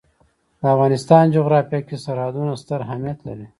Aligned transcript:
د 0.59 0.61
افغانستان 0.75 1.23
جغرافیه 1.35 1.79
کې 1.87 1.95
سرحدونه 2.05 2.51
ستر 2.61 2.79
اهمیت 2.85 3.19
لري. 3.27 3.45